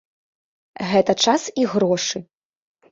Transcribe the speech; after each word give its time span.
Гэта 0.93 1.17
час 1.27 1.41
і 1.63 1.71
грошы. 1.77 2.17